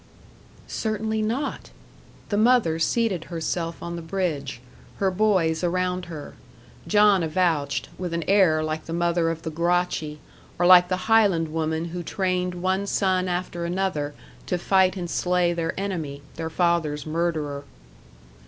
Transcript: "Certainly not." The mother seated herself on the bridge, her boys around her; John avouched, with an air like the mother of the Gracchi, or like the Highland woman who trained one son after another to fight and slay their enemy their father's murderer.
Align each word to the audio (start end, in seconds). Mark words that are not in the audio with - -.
"Certainly 0.67 1.21
not." 1.21 1.69
The 2.29 2.35
mother 2.37 2.79
seated 2.79 3.25
herself 3.25 3.83
on 3.83 3.95
the 3.95 4.01
bridge, 4.01 4.59
her 4.97 5.11
boys 5.11 5.63
around 5.63 6.05
her; 6.05 6.33
John 6.87 7.21
avouched, 7.21 7.87
with 7.99 8.11
an 8.11 8.23
air 8.27 8.63
like 8.63 8.85
the 8.85 8.93
mother 8.93 9.29
of 9.29 9.43
the 9.43 9.51
Gracchi, 9.51 10.19
or 10.57 10.65
like 10.65 10.87
the 10.87 11.05
Highland 11.05 11.53
woman 11.53 11.85
who 11.93 12.01
trained 12.01 12.55
one 12.55 12.87
son 12.87 13.27
after 13.27 13.63
another 13.63 14.15
to 14.47 14.57
fight 14.57 14.97
and 14.97 15.07
slay 15.07 15.53
their 15.53 15.79
enemy 15.79 16.23
their 16.35 16.49
father's 16.49 17.05
murderer. 17.05 17.63